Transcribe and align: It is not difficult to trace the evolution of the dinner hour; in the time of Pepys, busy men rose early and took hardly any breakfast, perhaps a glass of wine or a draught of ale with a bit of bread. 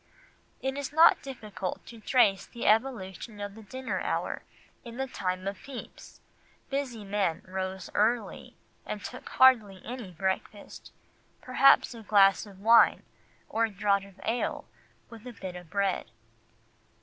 It 0.63 0.79
is 0.79 0.91
not 0.91 1.21
difficult 1.21 1.85
to 1.85 1.99
trace 1.99 2.47
the 2.47 2.65
evolution 2.65 3.39
of 3.39 3.53
the 3.53 3.61
dinner 3.61 3.99
hour; 3.99 4.41
in 4.83 4.97
the 4.97 5.05
time 5.05 5.47
of 5.47 5.61
Pepys, 5.61 6.19
busy 6.71 7.03
men 7.05 7.43
rose 7.45 7.87
early 7.93 8.55
and 8.83 9.05
took 9.05 9.29
hardly 9.29 9.79
any 9.85 10.09
breakfast, 10.09 10.91
perhaps 11.39 11.93
a 11.93 12.01
glass 12.01 12.47
of 12.47 12.61
wine 12.61 13.03
or 13.47 13.65
a 13.65 13.69
draught 13.69 14.05
of 14.05 14.19
ale 14.25 14.65
with 15.11 15.27
a 15.27 15.33
bit 15.33 15.55
of 15.55 15.69
bread. 15.69 16.09